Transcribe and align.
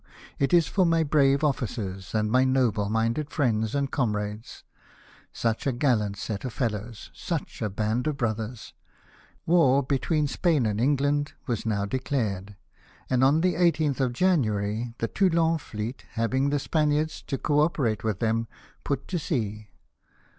it 0.39 0.51
is 0.51 0.65
for 0.67 0.83
my 0.83 1.03
brave 1.03 1.43
officers 1.43 2.09
for 2.09 2.23
my 2.23 2.43
noble 2.43 2.89
minded 2.89 3.29
friends 3.29 3.75
and 3.75 3.91
comrades. 3.91 4.63
Such 5.31 5.67
a 5.67 5.71
gallant 5.71 6.17
set 6.17 6.43
of 6.43 6.53
fellows! 6.53 7.11
Such 7.13 7.61
a 7.61 7.69
band 7.69 8.07
of 8.07 8.17
brothers! 8.17 8.39
My 8.41 8.47
heart 8.47 8.57
swells 8.57 8.71
at 8.71 8.81
the 8.81 8.93
thought 8.95 9.01
of 9.03 9.47
them." 9.47 9.53
War 9.53 9.83
between 9.99 10.27
Spain 10.27 10.65
and 10.65 10.81
England 10.81 11.33
was 11.45 11.67
now 11.67 11.85
de 11.85 11.99
clared; 11.99 12.55
and 13.11 13.23
on 13.23 13.41
the 13.41 13.53
18th 13.53 13.99
of 13.99 14.13
January 14.13 14.95
the 14.97 15.07
Toulon 15.07 15.59
fleet, 15.59 16.03
having 16.13 16.49
the 16.49 16.57
Spaniards 16.57 17.21
to 17.27 17.37
co 17.37 17.59
operate 17.59 18.03
with 18.03 18.17
them, 18.17 18.47
put 18.83 19.07
to 19.09 19.19
sea. 19.19 19.69